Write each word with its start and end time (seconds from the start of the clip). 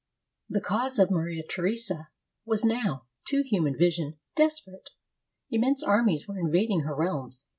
]The 0.55 0.61
cause 0.61 0.97
of 0.97 1.11
Maria 1.11 1.43
Theresa 1.47 2.07
was 2.43 2.65
now, 2.65 3.05
to 3.27 3.43
human 3.43 3.77
vision,• 3.77 4.13
desperate. 4.35 4.89
Immense 5.51 5.83
armies 5.83 6.27
were 6.27 6.39
invading 6.39 6.79
her 6.79 6.95
realms. 6.95 7.45